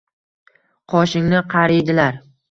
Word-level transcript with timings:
Qoshingni 0.93 1.41
qayirdilar 1.53 2.17